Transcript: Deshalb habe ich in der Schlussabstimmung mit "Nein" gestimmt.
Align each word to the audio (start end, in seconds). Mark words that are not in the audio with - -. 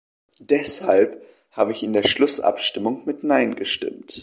Deshalb 0.39 1.21
habe 1.51 1.73
ich 1.73 1.83
in 1.83 1.93
der 1.93 2.01
Schlussabstimmung 2.01 3.03
mit 3.05 3.23
"Nein" 3.23 3.55
gestimmt. 3.55 4.19